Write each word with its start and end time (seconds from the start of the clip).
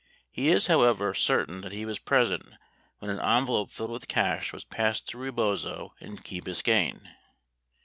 He 0.31 0.49
is, 0.49 0.65
however, 0.65 1.13
certain 1.13 1.61
that 1.61 1.73
he 1.73 1.85
was 1.85 1.99
present 1.99 2.53
when 2.97 3.11
an 3.11 3.19
envelope 3.19 3.69
filled 3.69 3.91
with 3.91 4.07
cash 4.07 4.51
was 4.51 4.63
passed 4.65 5.07
to 5.09 5.19
Rebozo 5.19 5.93
in 5.99 6.17
Key 6.17 6.41
Biscayne. 6.41 7.11